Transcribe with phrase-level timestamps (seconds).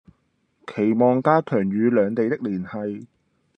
[0.65, 3.05] 期望加強與兩地的聯繫